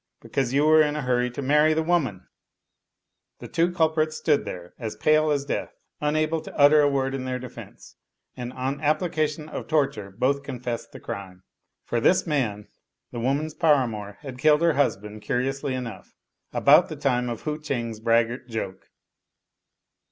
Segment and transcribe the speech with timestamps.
[0.19, 2.27] Because you were in a hurry to marry the woman/*
[3.37, 7.21] The two culprits stood there as pale as death, unable to utter a word in
[7.21, 7.97] tfieir defense;
[8.35, 11.43] and on the application of torture both confessed the crime.
[11.85, 12.67] For this man,
[13.11, 16.15] the woman's paramour, had killed her husband, curiously enough,
[16.51, 18.89] about the time of Hu Cheng's braggart joke.